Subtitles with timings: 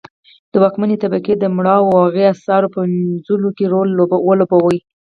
[0.51, 3.89] د واکمنې طبقې د مړولو او هي اثارو پنځولو کې رول
[4.27, 4.75] ولوباوه.